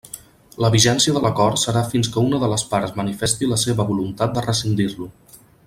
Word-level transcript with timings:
La 0.63 0.69
vigència 0.75 1.13
de 1.17 1.21
l'Acord 1.25 1.61
serà 1.63 1.83
fins 1.91 2.09
que 2.15 2.23
una 2.29 2.39
de 2.45 2.49
les 2.55 2.65
parts 2.73 2.97
manifesti 3.03 3.51
la 3.53 3.61
seva 3.67 3.87
voluntat 3.93 4.35
de 4.39 4.47
rescindir-lo. 4.51 5.11